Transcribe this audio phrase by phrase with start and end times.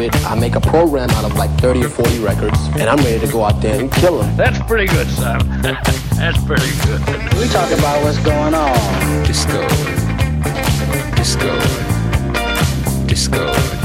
[0.00, 0.14] it.
[0.26, 3.32] I make a program out of like 30 or 40 records, and I'm ready to
[3.32, 4.36] go out there and kill them.
[4.36, 5.38] That's pretty good, son.
[5.62, 7.00] That's pretty good.
[7.38, 9.24] We talk about what's going on.
[9.24, 9.66] Disco.
[11.16, 13.06] Disco.
[13.06, 13.79] Disco.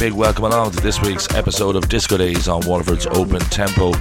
[0.00, 3.92] Big welcome along to this week's episode of Disco Days on Waterford's Open Tempo.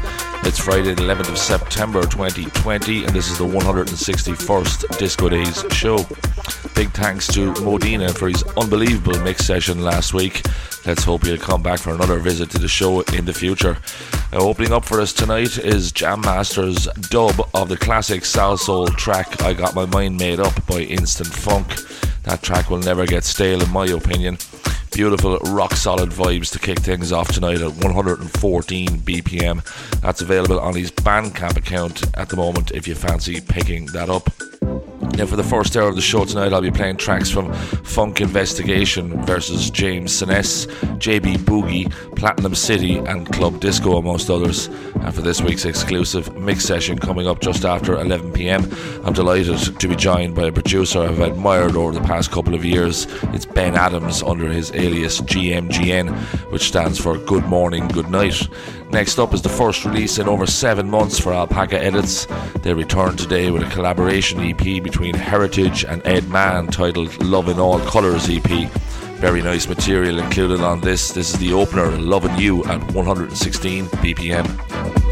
[0.44, 5.98] It's Friday, the 11th of September 2020, and this is the 161st Disco Days show.
[6.74, 10.46] Big thanks to Modena for his unbelievable mix session last week.
[10.86, 13.76] Let's hope he'll come back for another visit to the show in the future.
[14.32, 19.42] Now, opening up for us tonight is Jam Master's dub of the classic Salsoul track
[19.42, 21.76] I Got My Mind Made Up by Instant Funk.
[22.24, 24.38] That track will never get stale, in my opinion.
[25.00, 30.02] Beautiful, rock solid vibes to kick things off tonight at 114 BPM.
[30.02, 34.30] That's available on his Bandcamp account at the moment if you fancy picking that up.
[35.16, 38.20] Now, for the first hour of the show tonight, I'll be playing tracks from Funk
[38.20, 40.66] Investigation versus James Siness,
[40.98, 44.68] JB Boogie, Platinum City, and Club Disco, amongst others.
[45.02, 48.70] And for this week's exclusive mix session coming up just after 11 pm,
[49.04, 52.66] I'm delighted to be joined by a producer I've admired over the past couple of
[52.66, 53.08] years.
[53.34, 56.14] It's Ben Adams under his alias GMGN,
[56.52, 58.48] which stands for Good Morning, Good Night.
[58.92, 62.28] Next up is the first release in over seven months for Alpaca Edits.
[62.62, 67.60] They return today with a collaboration EP between Heritage and Ed Mann titled Love in
[67.60, 68.70] All Colours EP.
[69.20, 71.12] Very nice material included on this.
[71.12, 75.09] This is the opener, Loving You at 116 BPM.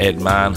[0.00, 0.54] Ed Mann.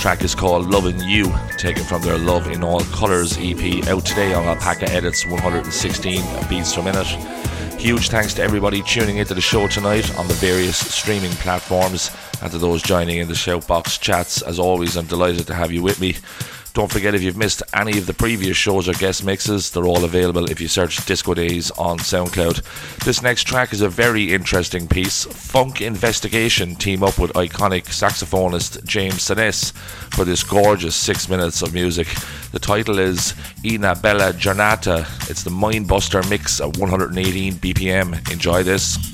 [0.00, 4.32] track is called Loving You, taken from their Love in All Colours EP, out today
[4.32, 7.06] on Alpaca Edits 116 beats per minute.
[7.78, 12.50] Huge thanks to everybody tuning into the show tonight on the various streaming platforms and
[12.50, 14.40] to those joining in the Shoutbox chats.
[14.40, 16.16] As always, I'm delighted to have you with me.
[16.72, 20.04] Don't forget if you've missed any of the previous shows or guest mixes, they're all
[20.04, 23.04] available if you search Disco Days on SoundCloud.
[23.04, 25.26] This next track is a very interesting piece.
[25.58, 31.74] Funk Investigation team up with iconic saxophonist James Sines for this gorgeous six minutes of
[31.74, 32.06] music.
[32.52, 33.34] The title is
[33.64, 35.04] Ina Bella Giornata.
[35.28, 38.30] It's the Mindbuster mix at 118 BPM.
[38.30, 39.07] Enjoy this.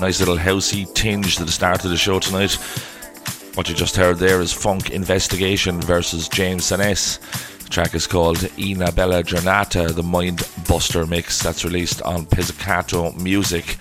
[0.00, 2.52] Nice little housey tinge to the start of the show tonight.
[3.54, 7.18] What you just heard there is Funk Investigation versus James Sanes.
[7.64, 13.10] The track is called Ina Bella Giornata, the Mind Buster mix that's released on Pizzicato
[13.14, 13.76] Music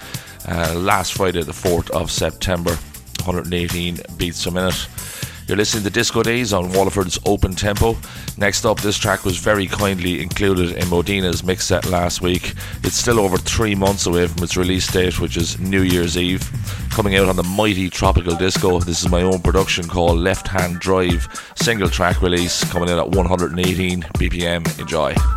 [0.48, 2.72] uh, last Friday, the 4th of September.
[3.26, 4.88] 118 beats a minute.
[5.48, 7.96] You're listening to Disco Days on Waterford's Open Tempo.
[8.38, 12.54] Next up, this track was very kindly included in Modina's mix set last week.
[12.84, 16.50] It's still over three months away from its release date, which is New Year's Eve.
[16.90, 20.80] Coming out on the mighty Tropical Disco, this is my own production called Left Hand
[20.80, 24.80] Drive, single track release, coming in at 118 BPM.
[24.80, 25.37] Enjoy.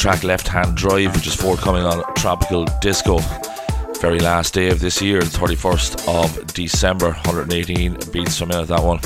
[0.00, 3.18] Track, Left Hand Drive, which is forthcoming on Tropical Disco.
[4.00, 8.82] Very last day of this year, the 31st of December, 118 beats per minute, that
[8.82, 9.00] one.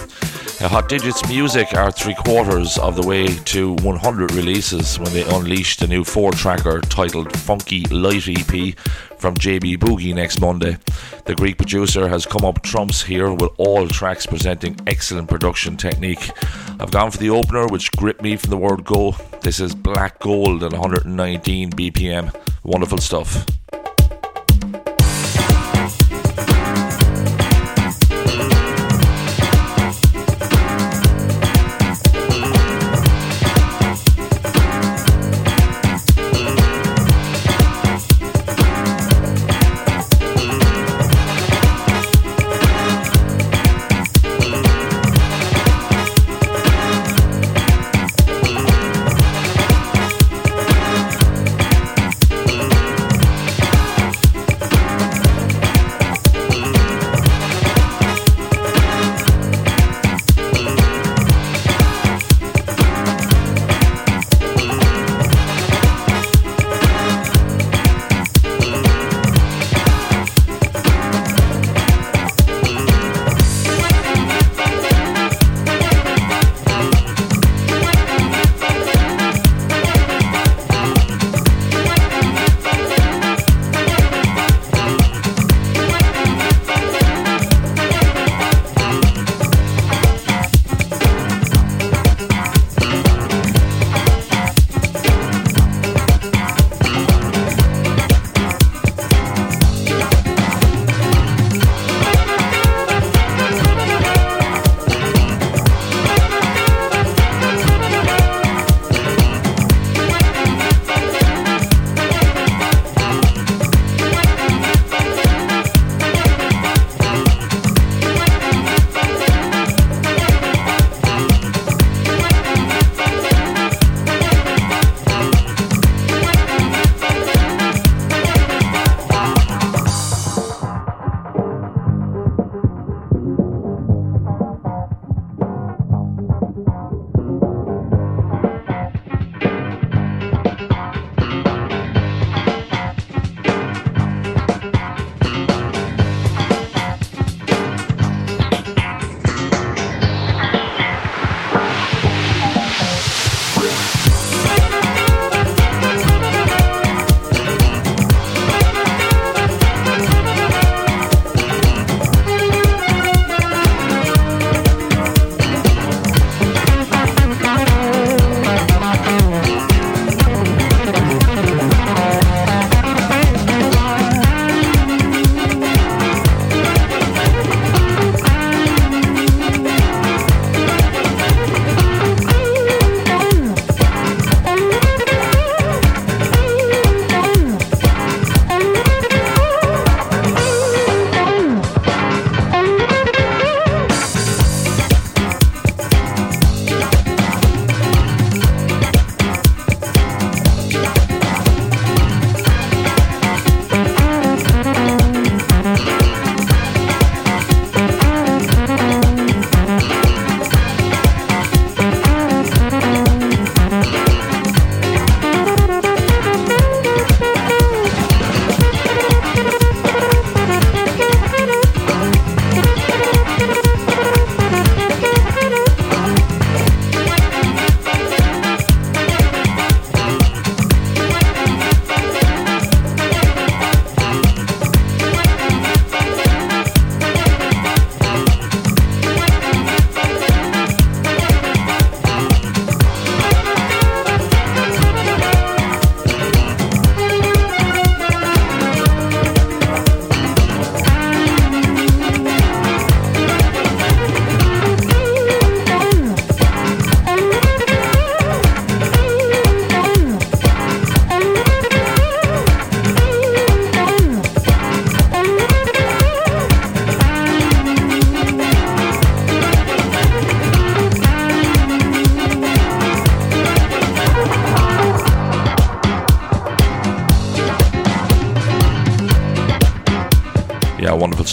[0.60, 5.24] Now, Hot Digits Music are three quarters of the way to 100 releases when they
[5.24, 8.78] unleash the new four tracker titled Funky Light EP
[9.18, 10.78] from JB Boogie next Monday.
[11.24, 16.30] The Greek producer has come up trumps here with all tracks presenting excellent production technique.
[16.78, 19.16] I've gone for the opener, which gripped me from the word go.
[19.44, 22.34] This is Black Gold at 119 BPM.
[22.64, 23.44] Wonderful stuff.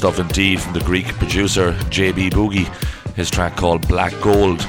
[0.02, 2.66] Stuff indeed from the Greek producer JB Boogie,
[3.14, 4.60] his track called Black Gold.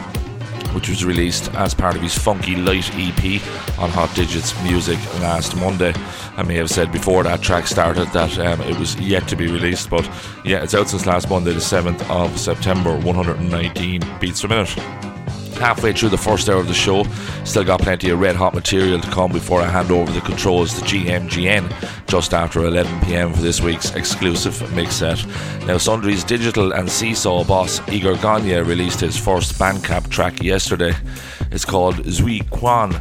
[0.74, 3.40] which was released as part of his Funky Light EP
[3.78, 5.94] on Hot Digits Music last Monday.
[6.36, 9.46] I may have said before that track started that um, it was yet to be
[9.46, 10.04] released, but
[10.44, 14.78] yeah, it's out since last Monday, the 7th of September, 119 beats per minute
[15.62, 17.04] halfway through the first hour of the show.
[17.44, 20.74] Still got plenty of red hot material to come before I hand over the controls
[20.74, 21.70] to GMGN
[22.12, 25.24] just after 11 pm for this week's exclusive mix set.
[25.66, 30.92] Now, Sundry's digital and seesaw boss Igor Gagne released his first Bandcamp track yesterday.
[31.50, 32.94] It's called Zui Quan.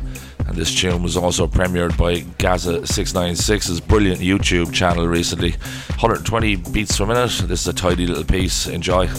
[0.48, 5.52] And this tune was also premiered by Gaza696's brilliant YouTube channel recently.
[6.00, 7.32] 120 beats per minute.
[7.50, 8.66] This is a tidy little piece.
[8.68, 9.10] Enjoy.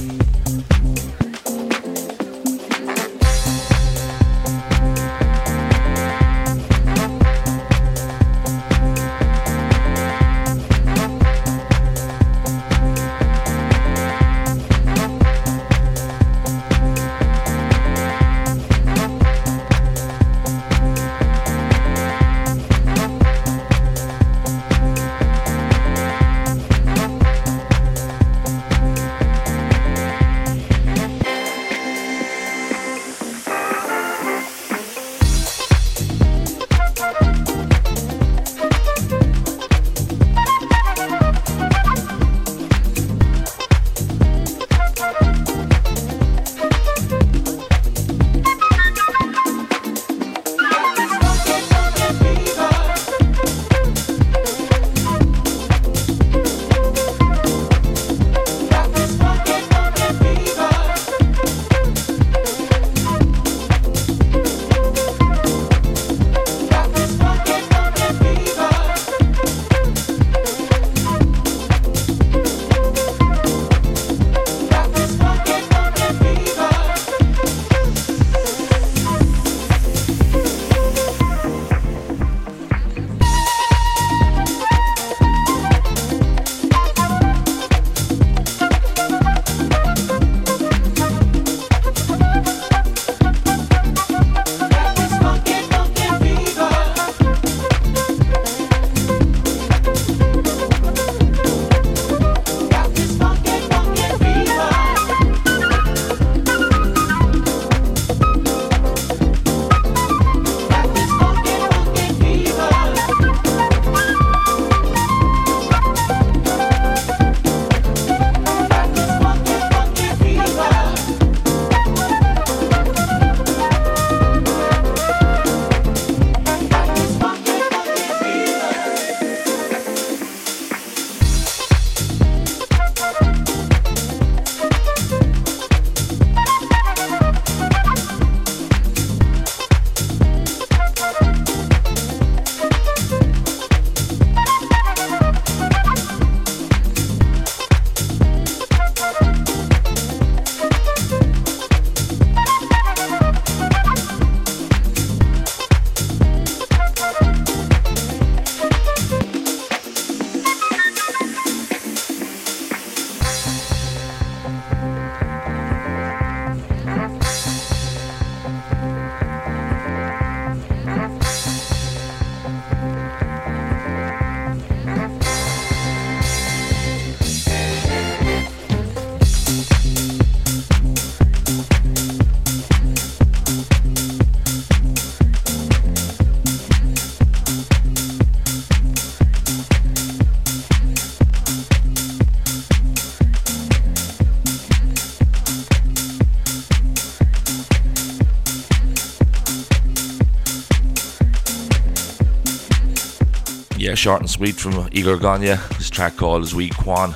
[203.97, 205.57] Short and sweet from Igor Gagne.
[205.77, 207.15] This track called Zui Quan,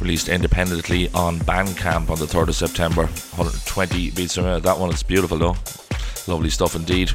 [0.00, 3.02] released independently on Bandcamp on the 3rd of September.
[3.02, 4.62] 120 beats per minute.
[4.62, 5.56] That one is beautiful though.
[6.26, 7.12] Lovely stuff indeed.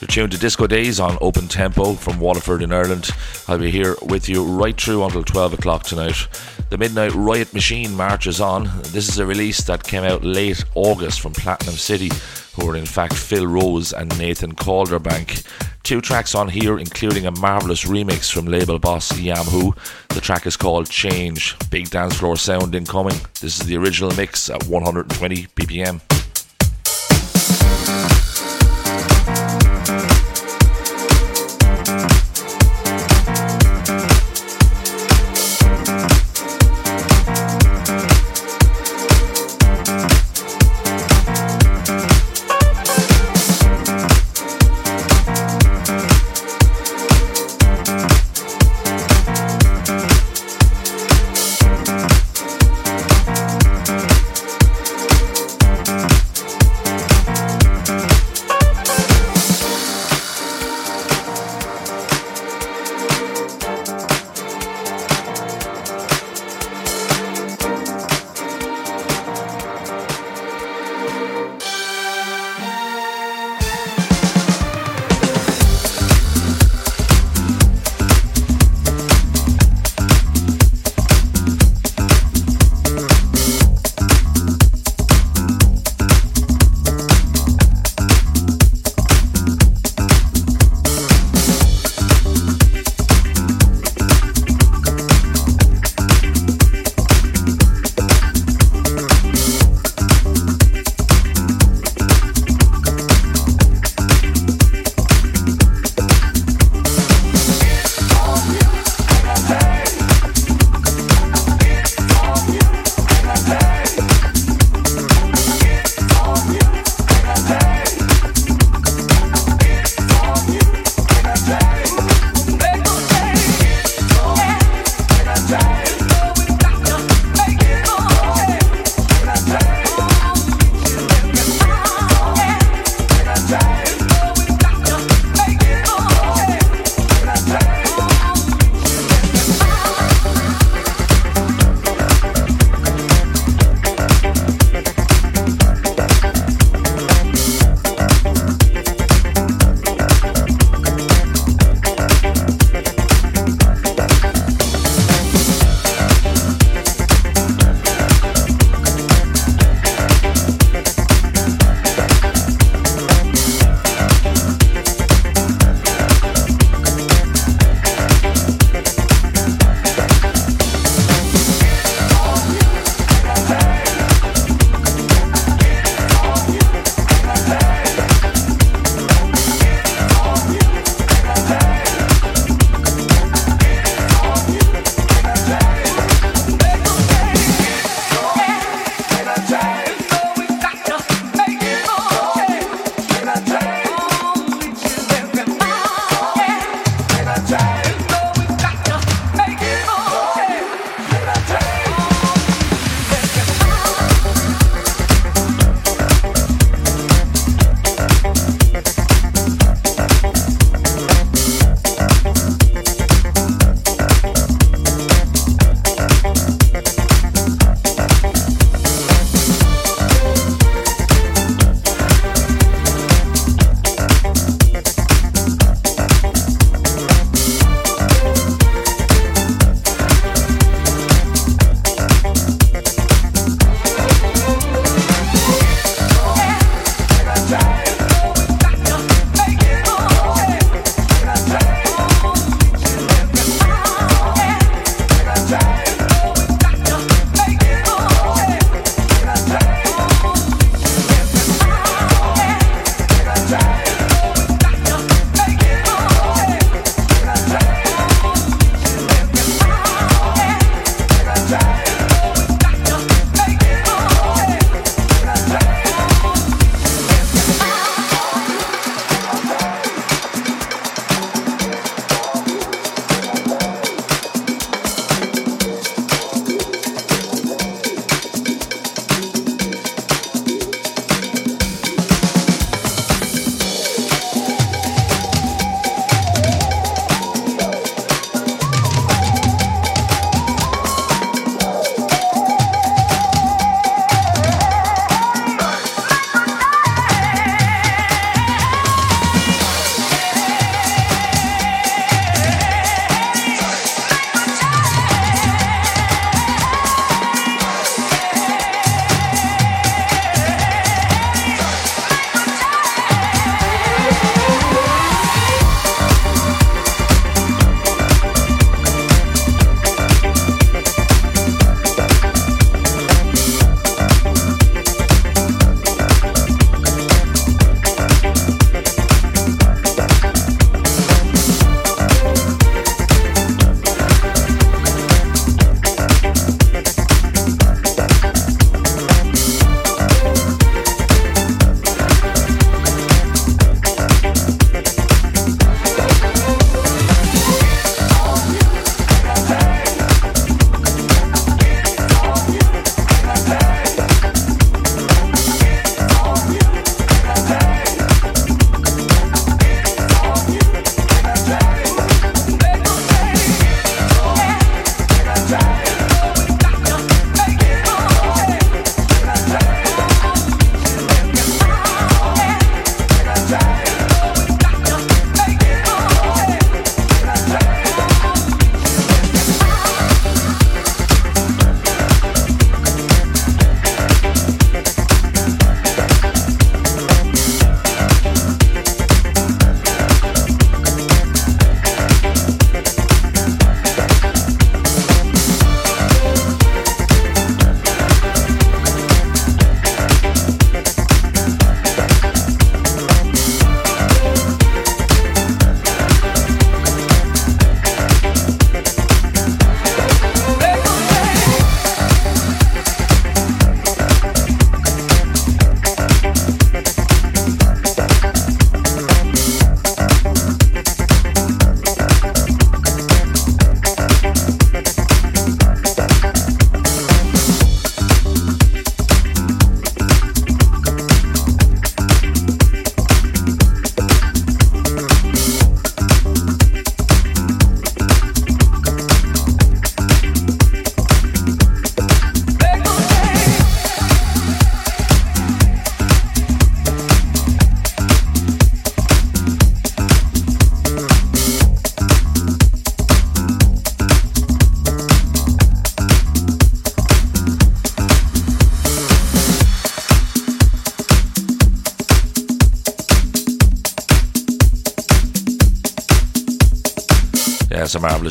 [0.00, 3.10] You're tuned to Disco Days on Open Tempo from Waterford in Ireland.
[3.48, 6.26] I'll be here with you right through until 12 o'clock tonight.
[6.70, 8.70] The Midnight Riot Machine marches on.
[8.84, 12.10] This is a release that came out late August from Platinum City,
[12.54, 15.44] who are in fact Phil Rose and Nathan Calderbank.
[15.90, 19.74] Two tracks on here, including a marvellous remix from label boss Yam Who.
[20.10, 21.56] The track is called Change.
[21.68, 23.16] Big dance floor sound incoming.
[23.40, 26.09] This is the original mix at 120 BPM.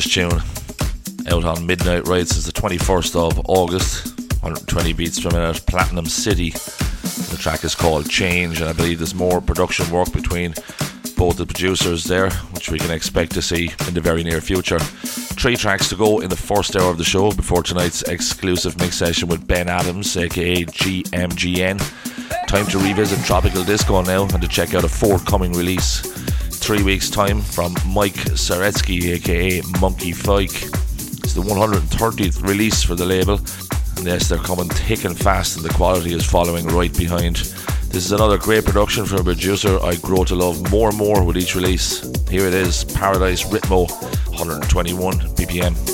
[0.04, 0.40] Tune.
[1.28, 4.18] Out on Midnight Riot since the 21st of August.
[4.42, 6.50] 120 beats from it at Platinum City.
[6.50, 10.54] The track is called Change, and I believe there's more production work between
[11.16, 14.78] both the producers there, which we can expect to see in the very near future.
[14.78, 18.96] Three tracks to go in the first hour of the show before tonight's exclusive mix
[18.96, 22.46] session with Ben Adams, aka GMGN.
[22.46, 26.09] Time to revisit Tropical Disco now and to check out a forthcoming release.
[26.70, 30.62] Three weeks' time from Mike Saretsky, aka Monkey Fike.
[31.18, 33.40] It's the 130th release for the label,
[33.96, 37.38] and yes, they're coming thick and fast, and the quality is following right behind.
[37.88, 41.24] This is another great production from a producer I grow to love more and more
[41.24, 42.08] with each release.
[42.28, 43.90] Here it is Paradise Ritmo,
[44.28, 45.89] 121 BPM.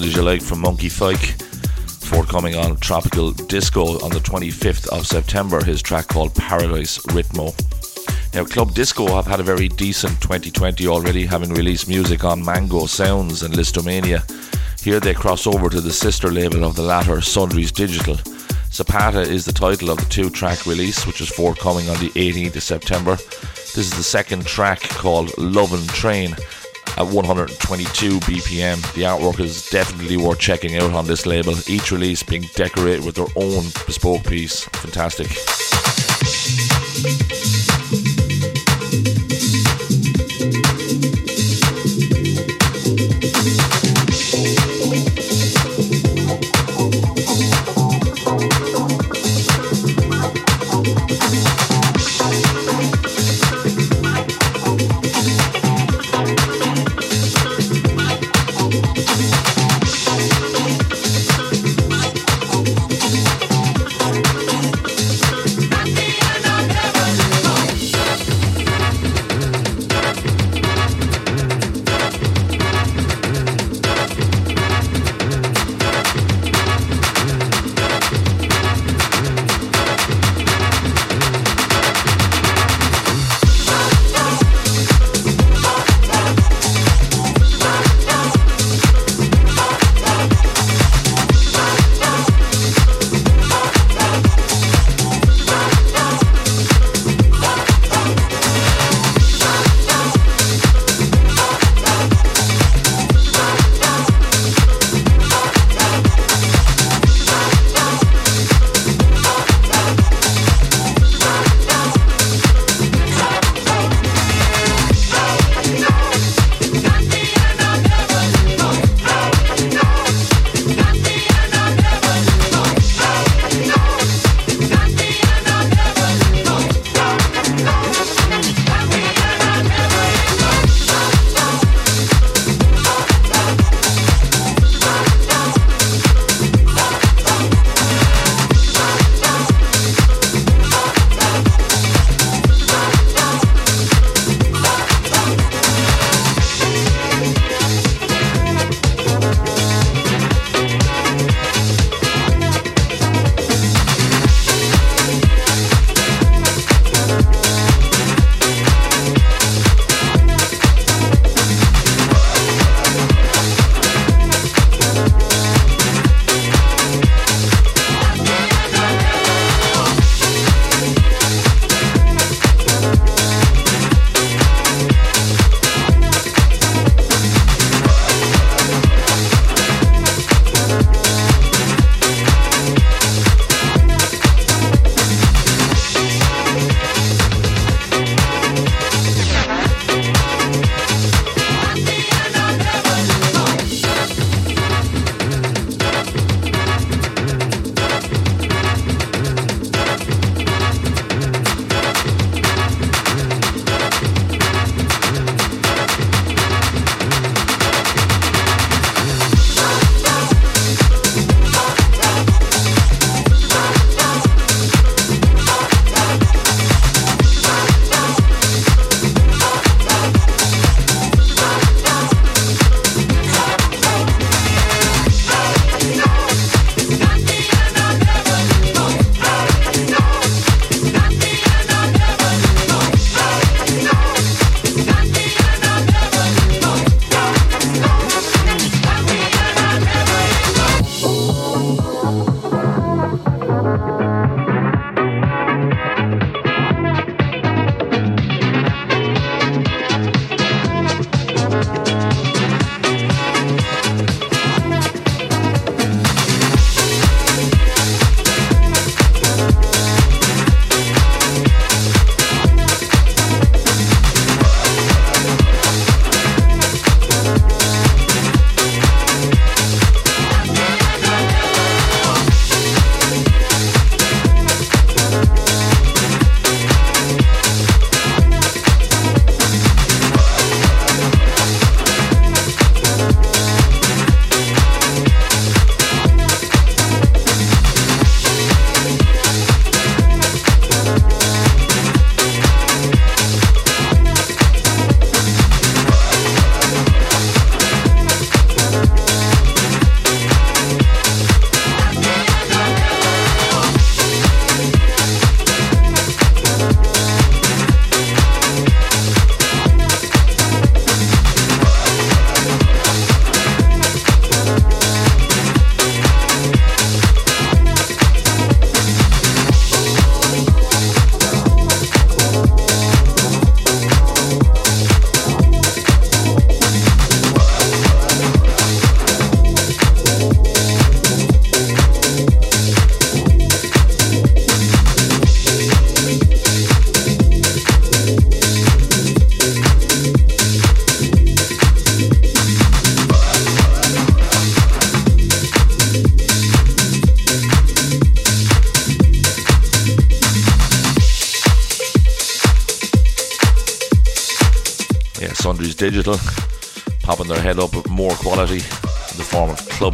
[0.00, 1.34] As you like from Monkey Fike.
[2.06, 7.52] Forthcoming on Tropical Disco on the 25th of September, his track called Paradise Ritmo.
[8.32, 12.86] Now, Club Disco have had a very decent 2020 already, having released music on Mango
[12.86, 14.22] Sounds and Listomania.
[14.80, 18.16] Here they cross over to the sister label of the latter, Sundries Digital.
[18.72, 22.56] Zapata is the title of the two track release, which is forthcoming on the 18th
[22.56, 23.16] of September.
[23.16, 26.34] This is the second track called Love and Train
[27.02, 28.94] at 122 BPM.
[28.94, 33.16] The artwork is definitely worth checking out on this label, each release being decorated with
[33.16, 34.64] their own bespoke piece.
[34.64, 35.61] Fantastic.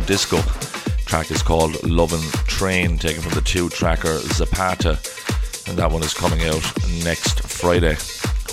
[0.09, 0.39] Disco.
[1.05, 4.99] track is called Lovin' Train, taken from the two tracker Zapata,
[5.69, 6.63] and that one is coming out
[7.05, 7.95] next Friday.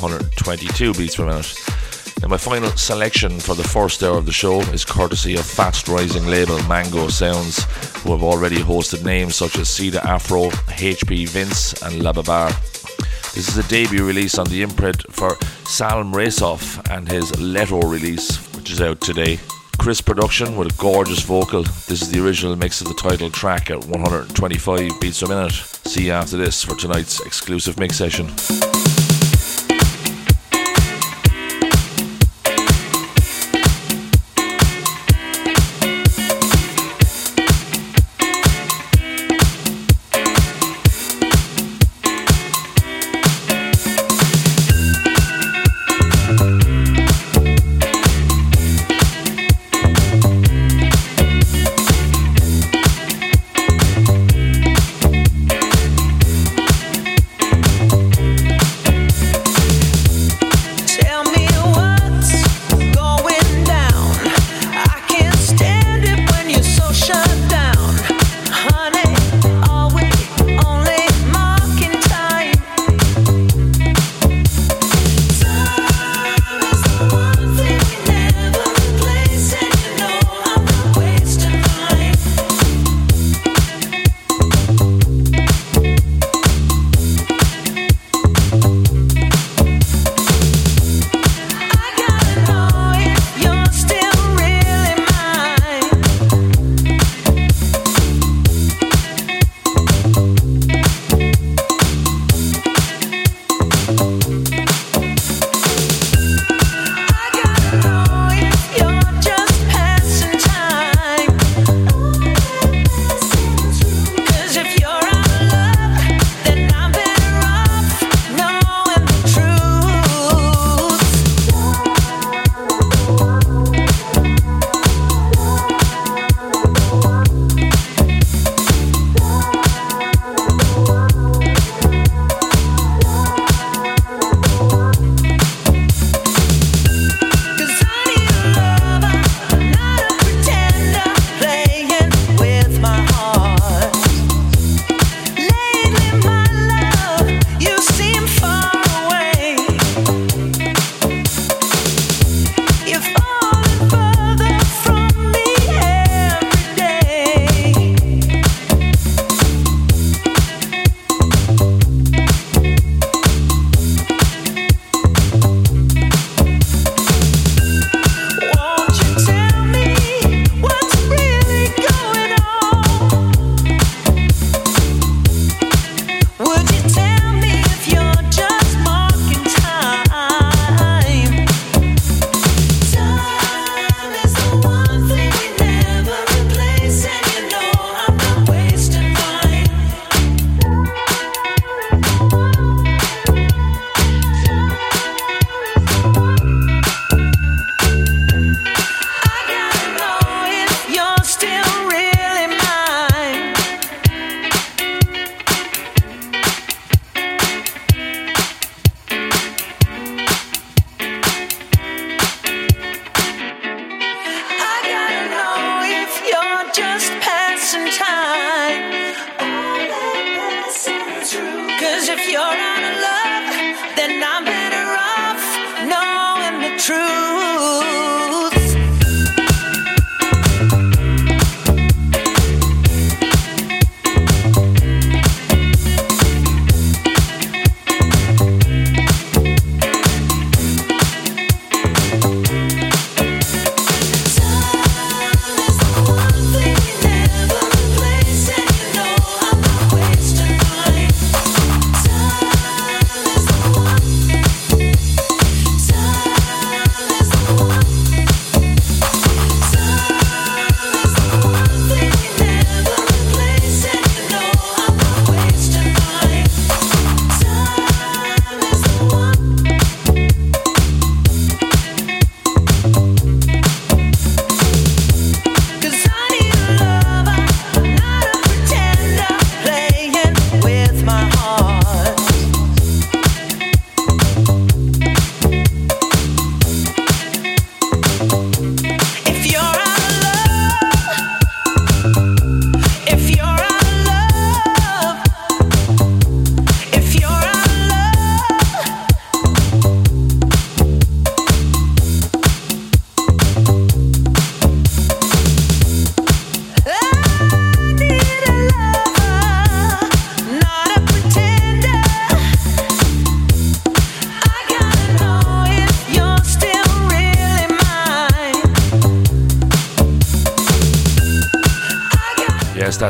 [0.01, 1.55] 122 beats per minute.
[2.21, 5.87] Now, my final selection for the first hour of the show is courtesy of fast
[5.87, 7.63] rising label Mango Sounds,
[8.03, 12.49] who have already hosted names such as Cedar Afro, HP Vince, and Lababar.
[13.33, 18.35] This is a debut release on the imprint for Salm Rasoff and his Leto release,
[18.55, 19.39] which is out today.
[19.85, 21.61] Chris production with a gorgeous vocal.
[21.61, 25.51] This is the original mix of the title track at 125 beats per minute.
[25.51, 28.25] See you after this for tonight's exclusive mix session.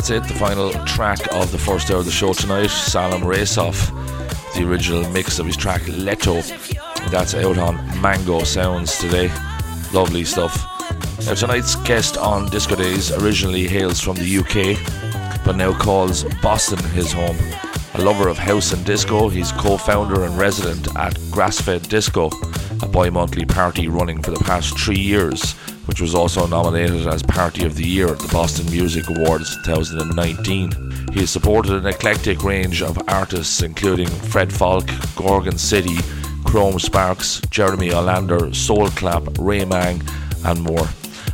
[0.07, 0.33] That's it.
[0.33, 2.69] The final track of the first hour of the show tonight.
[2.69, 3.89] Salam Rasoff,
[4.53, 6.41] the original mix of his track Leto.
[7.09, 9.31] That's out on Mango Sounds today.
[9.93, 10.55] Lovely stuff.
[11.25, 16.83] Now, tonight's guest on Disco Days originally hails from the UK, but now calls Boston
[16.89, 17.37] his home.
[17.95, 22.29] A lover of house and disco, he's co founder and resident at Grassfed Disco,
[22.83, 27.23] a bi monthly party running for the past three years, which was also nominated as
[27.23, 30.71] Party of the Year at the Boston Music Awards 2019.
[31.13, 35.95] He has supported an eclectic range of artists, including Fred Falke, Gorgon City,
[36.43, 40.01] Chrome Sparks, Jeremy Olander, Soul Clap, Ray Mang,
[40.45, 40.87] and more.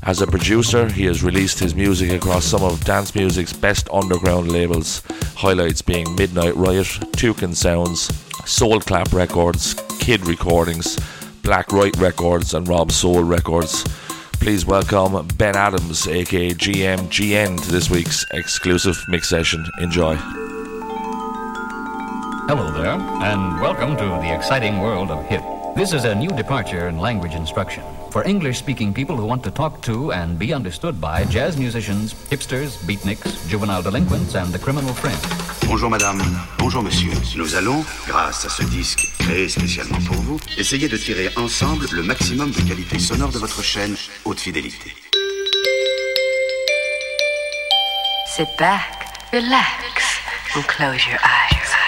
[0.03, 4.51] As a producer, he has released his music across some of dance music's best underground
[4.51, 5.03] labels,
[5.35, 8.09] highlights being Midnight Riot, Toucan Sounds,
[8.49, 10.97] Soul Clap Records, Kid Recordings,
[11.43, 13.83] Black Right Records, and Robsoul Records.
[14.41, 19.63] Please welcome Ben Adams, aka GMGN, to this week's exclusive mix session.
[19.77, 20.15] Enjoy.
[22.49, 25.43] Hello there, and welcome to the exciting world of hip.
[25.75, 29.51] This is a new departure in language instruction for English speaking people who want to
[29.51, 34.93] talk to and be understood by jazz musicians, hipsters, beatniks, juvenile delinquents, and the criminal
[34.93, 35.17] fringe.
[35.67, 36.21] Bonjour madame,
[36.57, 37.13] bonjour monsieur.
[37.37, 42.03] Nous allons, grâce à ce disque créé spécialement pour vous, essayer de tirer ensemble le
[42.03, 43.95] maximum de qualité sonore de votre chaîne
[44.25, 44.93] haute fidélité.
[48.27, 50.19] Sit back, relax,
[50.55, 51.80] and close your eyes.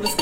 [0.00, 0.21] let's go.